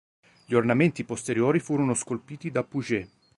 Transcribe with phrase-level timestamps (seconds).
[0.45, 3.07] Gli ornamenti posteriori furono scolpiti da Puget.